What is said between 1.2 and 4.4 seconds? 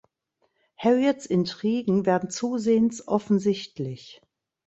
Intrigen werden zusehends offensichtlich.